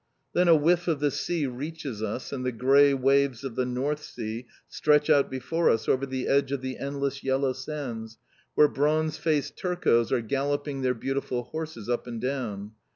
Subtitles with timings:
[0.33, 4.01] Then a whiff of the sea reaches us and the grey waves of the North
[4.01, 8.17] Sea stretch out before us over the edge of the endless yellow sands,
[8.55, 12.71] where bronze faced Turcos are galloping their beautiful horses up and down.